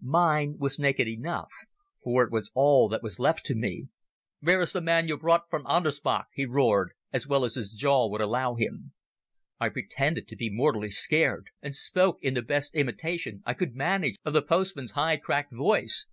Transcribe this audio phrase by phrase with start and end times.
[0.00, 1.50] Mine was naked enough,
[2.04, 3.88] for it was all that was left to me.
[4.38, 8.06] "Where is the man you brought from Andersbach?" he roared, as well as his jaw
[8.08, 8.92] would allow him.
[9.58, 14.14] I pretended to be mortally scared, and spoke in the best imitation I could manage
[14.24, 16.06] of the postman's high cracked voice.